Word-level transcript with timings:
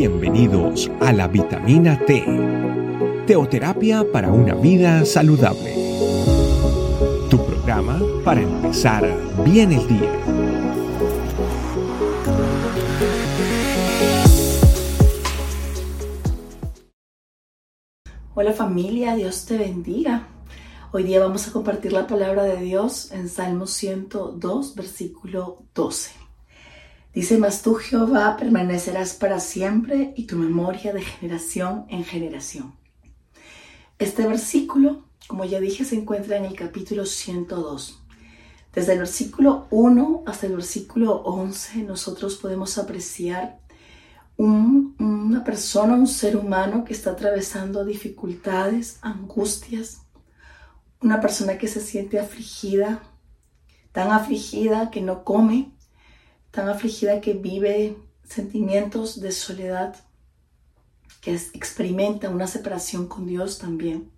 Bienvenidos 0.00 0.90
a 0.98 1.12
la 1.12 1.28
vitamina 1.28 2.02
T, 2.06 2.24
teoterapia 3.26 4.02
para 4.10 4.32
una 4.32 4.54
vida 4.54 5.04
saludable. 5.04 5.74
Tu 7.28 7.36
programa 7.44 8.00
para 8.24 8.40
empezar 8.40 9.04
bien 9.44 9.72
el 9.72 9.86
día. 9.86 10.10
Hola 18.34 18.54
familia, 18.54 19.14
Dios 19.16 19.44
te 19.44 19.58
bendiga. 19.58 20.28
Hoy 20.92 21.02
día 21.02 21.20
vamos 21.20 21.46
a 21.46 21.52
compartir 21.52 21.92
la 21.92 22.06
palabra 22.06 22.44
de 22.44 22.56
Dios 22.62 23.12
en 23.12 23.28
Salmo 23.28 23.66
102, 23.66 24.74
versículo 24.76 25.66
12. 25.74 26.19
Dice, 27.12 27.38
mas 27.38 27.62
tú 27.62 27.74
Jehová 27.74 28.36
permanecerás 28.36 29.14
para 29.14 29.40
siempre 29.40 30.12
y 30.16 30.26
tu 30.26 30.36
memoria 30.36 30.92
de 30.92 31.02
generación 31.02 31.86
en 31.88 32.04
generación. 32.04 32.74
Este 33.98 34.26
versículo, 34.26 35.04
como 35.26 35.44
ya 35.44 35.58
dije, 35.58 35.84
se 35.84 35.96
encuentra 35.96 36.36
en 36.36 36.44
el 36.44 36.54
capítulo 36.54 37.04
102. 37.04 38.02
Desde 38.72 38.92
el 38.92 38.98
versículo 39.00 39.66
1 39.70 40.22
hasta 40.26 40.46
el 40.46 40.54
versículo 40.54 41.16
11 41.22 41.82
nosotros 41.82 42.36
podemos 42.36 42.78
apreciar 42.78 43.58
una 44.36 45.44
persona, 45.44 45.94
un 45.94 46.06
ser 46.06 46.36
humano 46.36 46.84
que 46.84 46.94
está 46.94 47.10
atravesando 47.10 47.84
dificultades, 47.84 48.98
angustias, 49.02 50.06
una 51.02 51.20
persona 51.20 51.58
que 51.58 51.68
se 51.68 51.80
siente 51.80 52.18
afligida, 52.18 53.02
tan 53.92 54.12
afligida 54.12 54.90
que 54.90 55.02
no 55.02 55.24
come, 55.24 55.72
tan 56.50 56.68
afligida 56.68 57.20
que 57.20 57.34
vive 57.34 57.96
sentimientos 58.24 59.20
de 59.20 59.32
soledad, 59.32 59.96
que 61.20 61.34
experimenta 61.34 62.30
una 62.30 62.46
separación 62.46 63.06
con 63.06 63.26
Dios 63.26 63.58
también. 63.58 64.10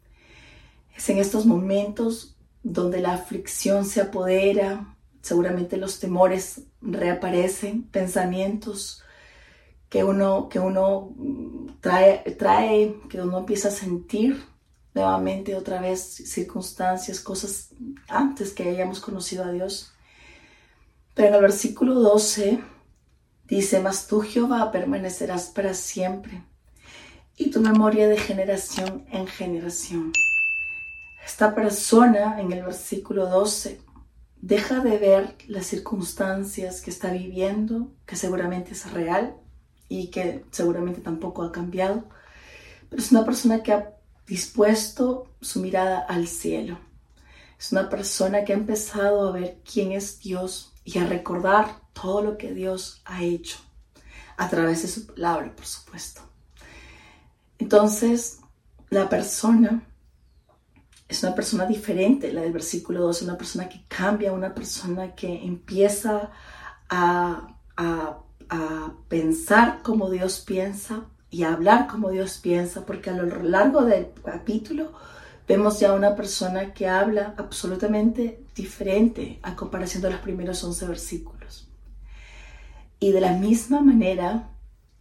Es 0.97 1.09
en 1.09 1.19
estos 1.19 1.47
momentos 1.47 2.37
donde 2.62 3.01
la 3.01 3.15
aflicción 3.15 3.84
se 3.84 4.01
apodera, 4.01 4.97
seguramente 5.21 5.77
los 5.77 5.98
temores 5.98 6.62
reaparecen, 6.81 7.84
pensamientos 7.84 9.03
que 9.89 10.05
uno, 10.05 10.49
que 10.49 10.59
uno 10.59 11.15
trae, 11.81 12.19
trae, 12.39 12.97
que 13.09 13.21
uno 13.21 13.39
empieza 13.39 13.69
a 13.69 13.73
sentir 13.73 14.43
nuevamente 14.95 15.55
otra 15.55 15.81
vez 15.81 16.01
circunstancias, 16.03 17.21
cosas 17.21 17.71
antes 18.09 18.53
que 18.53 18.69
hayamos 18.69 19.01
conocido 19.01 19.45
a 19.45 19.53
Dios. 19.53 19.92
Pero 21.15 21.29
en 21.29 21.35
el 21.35 21.41
versículo 21.43 21.95
12 21.95 22.63
dice, 23.47 23.81
mas 23.81 24.07
tú 24.07 24.21
Jehová 24.23 24.71
permanecerás 24.71 25.47
para 25.47 25.75
siempre 25.75 26.43
y 27.37 27.51
tu 27.51 27.61
memoria 27.61 28.09
de 28.09 28.17
generación 28.17 29.05
en 29.11 29.27
generación. 29.27 30.13
Esta 31.25 31.55
persona 31.55 32.41
en 32.41 32.53
el 32.53 32.65
versículo 32.65 33.27
12 33.27 33.81
deja 34.41 34.81
de 34.81 34.99
ver 34.99 35.37
las 35.49 35.67
circunstancias 35.67 36.81
que 36.81 36.91
está 36.91 37.13
viviendo, 37.13 37.93
que 38.07 38.17
seguramente 38.17 38.73
es 38.73 38.91
real 38.91 39.37
y 39.89 40.09
que 40.09 40.45
seguramente 40.51 41.01
tampoco 41.01 41.43
ha 41.43 41.53
cambiado, 41.53 42.05
pero 42.89 43.03
es 43.03 43.13
una 43.13 43.25
persona 43.25 43.63
que 43.63 43.73
ha 43.73 43.95
dispuesto 44.27 45.31
su 45.41 45.61
mirada 45.61 46.01
al 46.01 46.27
cielo. 46.27 46.79
Es 47.59 47.71
una 47.71 47.89
persona 47.89 48.45
que 48.45 48.53
ha 48.53 48.57
empezado 48.57 49.29
a 49.29 49.33
ver 49.33 49.59
quién 49.71 49.93
es 49.93 50.19
Dios 50.19 50.72
y 50.84 50.98
a 50.98 51.06
recordar 51.06 51.80
todo 51.92 52.22
lo 52.22 52.38
que 52.38 52.52
Dios 52.52 53.02
ha 53.05 53.22
hecho 53.22 53.58
a 54.36 54.48
través 54.48 54.83
de 54.83 54.88
su 54.88 55.06
palabra, 55.06 55.55
por 55.55 55.66
supuesto. 55.66 56.22
Entonces, 57.58 58.41
la 58.91 59.08
persona 59.08 59.83
es 61.09 61.22
una 61.22 61.34
persona 61.34 61.66
diferente, 61.66 62.32
la 62.32 62.41
del 62.41 62.53
versículo 62.53 63.03
2, 63.03 63.22
una 63.22 63.37
persona 63.37 63.69
que 63.69 63.84
cambia, 63.87 64.32
una 64.32 64.54
persona 64.54 65.15
que 65.15 65.44
empieza 65.44 66.31
a, 66.88 67.56
a, 67.76 68.19
a 68.48 68.92
pensar 69.09 69.82
como 69.82 70.10
Dios 70.10 70.41
piensa 70.41 71.04
y 71.31 71.44
a 71.44 71.53
hablar 71.53 71.87
como 71.87 72.10
Dios 72.10 72.38
piensa, 72.38 72.84
porque 72.84 73.10
a 73.10 73.15
lo 73.15 73.42
largo 73.42 73.82
del 73.82 74.09
capítulo 74.25 74.92
vemos 75.47 75.80
ya 75.80 75.92
una 75.92 76.14
persona 76.14 76.72
que 76.72 76.88
habla 76.88 77.34
absolutamente 77.36 78.44
diferente 78.54 79.38
a 79.42 79.56
comparación 79.56 80.03
de 80.03 80.10
los 80.10 80.20
primeros 80.20 80.62
11 80.62 80.86
versículos. 80.86 81.69
Y 83.00 83.12
de 83.12 83.20
la 83.20 83.32
misma 83.32 83.80
manera 83.80 84.50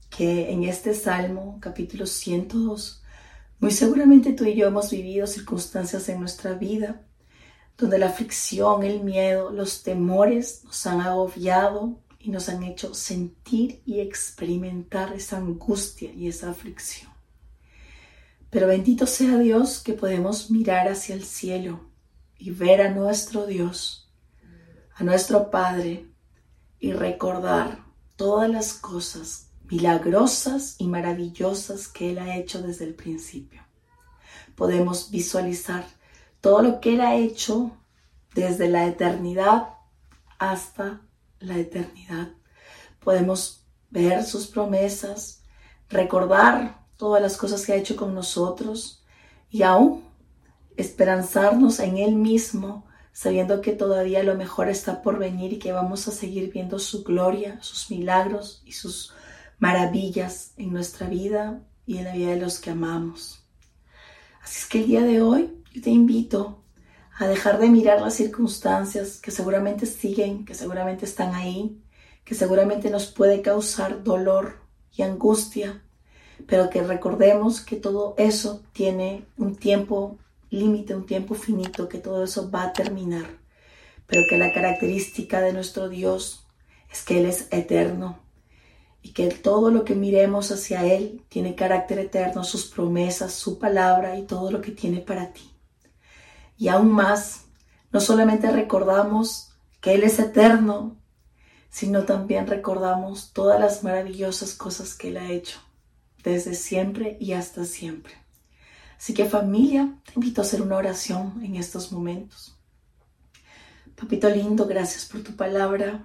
que 0.09 0.51
en 0.51 0.63
este 0.63 0.93
Salmo, 0.93 1.57
capítulo 1.61 2.05
102, 2.05 3.03
muy 3.59 3.71
seguramente 3.71 4.33
tú 4.33 4.45
y 4.45 4.55
yo 4.55 4.67
hemos 4.67 4.89
vivido 4.89 5.27
circunstancias 5.27 6.09
en 6.09 6.19
nuestra 6.19 6.53
vida 6.53 7.01
donde 7.77 7.97
la 7.97 8.07
aflicción, 8.07 8.83
el 8.83 9.01
miedo, 9.03 9.49
los 9.51 9.83
temores 9.83 10.63
nos 10.63 10.85
han 10.85 11.01
agobiado 11.01 11.99
y 12.19 12.29
nos 12.29 12.47
han 12.49 12.63
hecho 12.63 12.93
sentir 12.93 13.81
y 13.85 13.99
experimentar 13.99 15.13
esa 15.13 15.37
angustia 15.37 16.11
y 16.13 16.27
esa 16.27 16.51
aflicción. 16.51 17.10
Pero 18.51 18.67
bendito 18.67 19.07
sea 19.07 19.37
Dios 19.37 19.79
que 19.79 19.93
podemos 19.93 20.51
mirar 20.51 20.89
hacia 20.89 21.15
el 21.15 21.23
cielo 21.23 21.79
y 22.37 22.51
ver 22.51 22.81
a 22.81 22.91
nuestro 22.91 23.45
Dios, 23.45 24.11
a 24.93 25.03
nuestro 25.03 25.49
Padre 25.49 26.05
y 26.77 26.91
recordar 26.91 27.79
todas 28.17 28.49
las 28.49 28.73
cosas 28.73 29.47
milagrosas 29.69 30.75
y 30.79 30.87
maravillosas 30.87 31.87
que 31.87 32.11
Él 32.11 32.19
ha 32.19 32.35
hecho 32.35 32.61
desde 32.61 32.83
el 32.83 32.93
principio. 32.93 33.61
Podemos 34.55 35.11
visualizar 35.11 35.85
todo 36.41 36.61
lo 36.61 36.81
que 36.81 36.95
Él 36.95 37.01
ha 37.01 37.15
hecho 37.15 37.71
desde 38.35 38.67
la 38.67 38.85
eternidad 38.85 39.69
hasta 40.39 40.99
la 41.39 41.57
eternidad. 41.57 42.33
Podemos 42.99 43.65
ver 43.89 44.25
sus 44.25 44.47
promesas, 44.47 45.43
recordar 45.87 46.80
todas 47.01 47.19
las 47.19 47.35
cosas 47.35 47.65
que 47.65 47.73
ha 47.73 47.77
hecho 47.77 47.95
con 47.95 48.13
nosotros 48.13 49.03
y 49.49 49.63
aún 49.63 50.03
esperanzarnos 50.77 51.79
en 51.79 51.97
Él 51.97 52.13
mismo, 52.13 52.85
sabiendo 53.11 53.59
que 53.59 53.71
todavía 53.71 54.21
lo 54.21 54.35
mejor 54.35 54.69
está 54.69 55.01
por 55.01 55.17
venir 55.17 55.53
y 55.53 55.57
que 55.57 55.71
vamos 55.71 56.07
a 56.07 56.11
seguir 56.11 56.51
viendo 56.53 56.77
su 56.77 57.03
gloria, 57.03 57.57
sus 57.63 57.89
milagros 57.89 58.61
y 58.67 58.73
sus 58.73 59.15
maravillas 59.57 60.53
en 60.57 60.73
nuestra 60.73 61.07
vida 61.07 61.63
y 61.87 61.97
en 61.97 62.03
la 62.03 62.13
vida 62.13 62.29
de 62.35 62.39
los 62.39 62.59
que 62.59 62.69
amamos. 62.69 63.47
Así 64.43 64.59
es 64.59 64.65
que 64.67 64.81
el 64.81 64.85
día 64.85 65.01
de 65.01 65.23
hoy 65.23 65.57
yo 65.73 65.81
te 65.81 65.89
invito 65.89 66.63
a 67.17 67.25
dejar 67.25 67.57
de 67.57 67.69
mirar 67.69 67.99
las 67.99 68.13
circunstancias 68.13 69.17
que 69.17 69.31
seguramente 69.31 69.87
siguen, 69.87 70.45
que 70.45 70.53
seguramente 70.53 71.05
están 71.05 71.33
ahí, 71.33 71.81
que 72.23 72.35
seguramente 72.35 72.91
nos 72.91 73.07
puede 73.07 73.41
causar 73.41 74.03
dolor 74.03 74.61
y 74.95 75.01
angustia, 75.01 75.81
pero 76.47 76.69
que 76.69 76.81
recordemos 76.81 77.61
que 77.61 77.75
todo 77.75 78.15
eso 78.17 78.61
tiene 78.73 79.25
un 79.37 79.55
tiempo 79.55 80.17
límite, 80.49 80.95
un 80.95 81.05
tiempo 81.05 81.35
finito, 81.35 81.89
que 81.89 81.97
todo 81.97 82.23
eso 82.23 82.49
va 82.51 82.63
a 82.63 82.73
terminar, 82.73 83.25
pero 84.07 84.23
que 84.29 84.37
la 84.37 84.53
característica 84.53 85.41
de 85.41 85.53
nuestro 85.53 85.89
Dios 85.89 86.45
es 86.91 87.03
que 87.03 87.19
Él 87.19 87.25
es 87.25 87.47
eterno 87.51 88.19
y 89.01 89.13
que 89.13 89.29
todo 89.29 89.71
lo 89.71 89.83
que 89.85 89.95
miremos 89.95 90.51
hacia 90.51 90.85
Él 90.85 91.23
tiene 91.29 91.55
carácter 91.55 91.99
eterno, 91.99 92.43
sus 92.43 92.65
promesas, 92.65 93.33
su 93.33 93.57
palabra 93.57 94.17
y 94.17 94.23
todo 94.23 94.51
lo 94.51 94.61
que 94.61 94.71
tiene 94.71 94.99
para 94.99 95.31
ti. 95.33 95.49
Y 96.57 96.67
aún 96.67 96.91
más, 96.91 97.45
no 97.91 97.99
solamente 97.99 98.51
recordamos 98.51 99.53
que 99.79 99.95
Él 99.95 100.03
es 100.03 100.19
eterno, 100.19 100.97
sino 101.69 102.03
también 102.03 102.45
recordamos 102.45 103.31
todas 103.33 103.59
las 103.59 103.83
maravillosas 103.83 104.53
cosas 104.53 104.93
que 104.93 105.07
Él 105.07 105.17
ha 105.17 105.31
hecho 105.31 105.59
desde 106.23 106.53
siempre 106.53 107.17
y 107.19 107.33
hasta 107.33 107.65
siempre. 107.65 108.13
Así 108.97 109.13
que 109.13 109.25
familia, 109.25 109.95
te 110.05 110.13
invito 110.15 110.41
a 110.41 110.43
hacer 110.43 110.61
una 110.61 110.77
oración 110.77 111.41
en 111.43 111.55
estos 111.55 111.91
momentos. 111.91 112.55
Papito 113.95 114.29
lindo, 114.29 114.67
gracias 114.67 115.05
por 115.05 115.23
tu 115.23 115.35
palabra, 115.35 116.03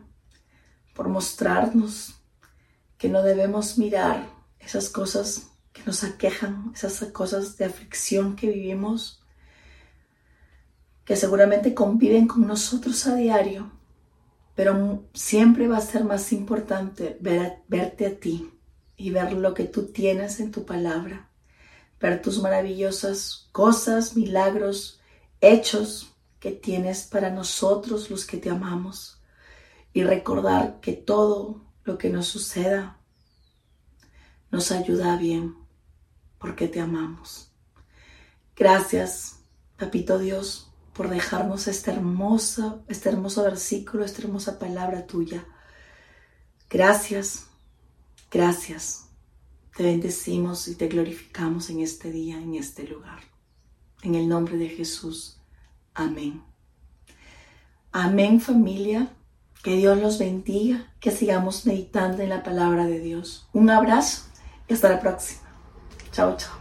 por 0.95 1.09
mostrarnos 1.09 2.15
que 2.97 3.09
no 3.09 3.23
debemos 3.23 3.79
mirar 3.79 4.29
esas 4.59 4.89
cosas 4.89 5.51
que 5.73 5.83
nos 5.85 6.05
aquejan, 6.05 6.73
esas 6.75 6.99
cosas 7.13 7.59
de 7.59 7.67
aflicción 7.67 8.35
que 8.35 8.49
vivimos, 8.49 9.23
que 11.05 11.17
seguramente 11.17 11.75
conviven 11.75 12.27
con 12.27 12.47
nosotros 12.47 13.07
a 13.07 13.15
diario, 13.15 13.71
pero 14.55 15.05
siempre 15.13 15.69
va 15.69 15.77
a 15.77 15.83
ser 15.83 16.05
más 16.05 16.33
importante 16.33 17.19
verte 17.21 18.07
a 18.07 18.19
ti, 18.19 18.51
y 18.97 19.11
ver 19.11 19.33
lo 19.33 19.55
que 19.55 19.65
tú 19.65 19.87
tienes 19.87 20.41
en 20.41 20.51
tu 20.51 20.65
palabra, 20.65 21.29
ver 22.01 22.23
tus 22.23 22.41
maravillosas 22.41 23.49
cosas, 23.53 24.17
milagros, 24.17 25.01
hechos 25.41 26.13
que 26.41 26.53
tienes 26.53 27.05
para 27.05 27.31
nosotros 27.31 28.11
los 28.11 28.25
que 28.25 28.37
te 28.37 28.51
amamos 28.51 29.21
y 29.93 30.05
recordar 30.05 30.81
que 30.81 30.93
todo 30.93 31.65
lo 31.85 31.99
que 31.99 32.11
nos 32.11 32.27
suceda 32.27 32.99
nos 34.51 34.71
ayuda 34.71 35.17
bien, 35.17 35.57
porque 36.39 36.69
te 36.69 36.81
amamos. 36.81 37.51
Gracias, 38.55 39.41
Papito 39.77 40.19
Dios, 40.19 40.71
por 40.95 41.09
dejarnos 41.09 41.69
este 41.69 41.91
hermoso, 41.91 42.85
este 42.89 43.11
hermoso 43.11 43.43
versículo, 43.43 44.05
esta 44.05 44.23
hermosa 44.23 44.59
palabra 44.59 45.07
tuya. 45.07 45.47
Gracias, 46.71 47.47
gracias. 48.37 49.09
Te 49.77 49.83
bendecimos 49.83 50.69
y 50.69 50.75
te 50.75 50.89
glorificamos 50.89 51.71
en 51.71 51.81
este 51.81 52.11
día, 52.11 52.37
en 52.37 52.55
este 52.55 52.87
lugar. 52.87 53.21
En 54.03 54.15
el 54.15 54.29
nombre 54.29 54.57
de 54.57 54.69
Jesús. 54.69 55.39
Amén. 55.95 56.43
Amén 57.93 58.41
familia. 58.41 59.11
Que 59.63 59.77
Dios 59.77 59.99
los 59.99 60.19
bendiga, 60.19 60.93
que 61.01 61.11
sigamos 61.11 61.67
meditando 61.67 62.23
en 62.23 62.29
la 62.29 62.43
palabra 62.43 62.87
de 62.87 63.01
Dios. 63.01 63.49
Un 63.53 63.69
abrazo 63.71 64.23
y 64.69 64.75
hasta 64.75 64.91
la 64.91 65.01
próxima. 65.01 65.41
Chao, 66.13 66.37
chao. 66.37 66.55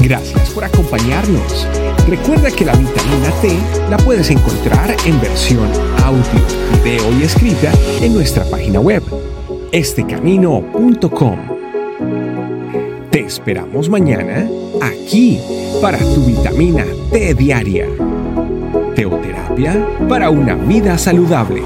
Gracias 0.00 0.50
por 0.50 0.64
acompañarnos. 0.64 1.66
Recuerda 2.06 2.50
que 2.50 2.64
la 2.64 2.74
vitamina 2.74 3.30
T 3.40 3.58
la 3.88 3.96
puedes 3.98 4.30
encontrar 4.30 4.94
en 5.06 5.20
versión 5.20 5.70
audio, 6.04 6.22
video 6.82 7.12
y 7.18 7.22
escrita 7.22 7.72
en 8.00 8.14
nuestra 8.14 8.44
página 8.44 8.80
web, 8.80 9.02
estecamino.com. 9.72 11.38
Te 13.10 13.20
esperamos 13.20 13.88
mañana 13.88 14.48
aquí 14.80 15.40
para 15.80 15.98
tu 15.98 16.24
vitamina 16.24 16.84
T 17.10 17.34
diaria. 17.34 17.86
Teoterapia 18.94 19.86
para 20.08 20.30
una 20.30 20.54
vida 20.54 20.96
saludable. 20.98 21.62